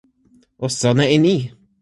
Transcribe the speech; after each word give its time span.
o 0.65 0.67
sona 0.79 1.05
e 1.15 1.17
ni! 1.23 1.35